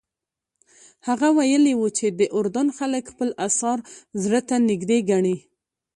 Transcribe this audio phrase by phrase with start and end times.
[1.07, 3.77] هغه ویلي وو چې د اردن خلک خپل اثار
[4.23, 5.37] زړه ته نږدې ګڼي.